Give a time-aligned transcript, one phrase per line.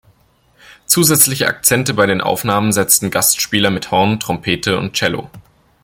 [0.87, 5.29] Zusätzliche Akzente bei den Aufnahmen setzten Gastspieler mit Horn, Trompete und Cello.